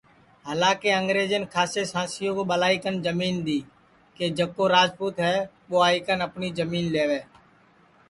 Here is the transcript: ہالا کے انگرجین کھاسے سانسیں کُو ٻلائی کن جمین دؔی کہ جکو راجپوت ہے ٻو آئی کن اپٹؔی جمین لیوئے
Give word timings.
ہالا 0.45 0.71
کے 0.81 0.89
انگرجین 0.99 1.43
کھاسے 1.53 1.81
سانسیں 1.91 2.33
کُو 2.35 2.43
ٻلائی 2.49 2.77
کن 2.83 2.95
جمین 3.05 3.35
دؔی 3.45 3.59
کہ 4.15 4.25
جکو 4.37 4.63
راجپوت 4.73 5.15
ہے 5.27 5.35
ٻو 5.67 5.75
آئی 5.87 5.99
کن 6.05 6.19
اپٹؔی 6.25 6.49
جمین 6.57 6.85
لیوئے 6.93 7.21